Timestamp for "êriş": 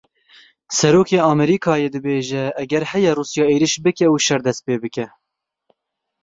3.55-3.73